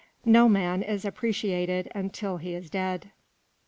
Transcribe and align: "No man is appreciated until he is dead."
"No 0.25 0.49
man 0.49 0.81
is 0.81 1.05
appreciated 1.05 1.91
until 1.93 2.37
he 2.37 2.55
is 2.55 2.71
dead." 2.71 3.11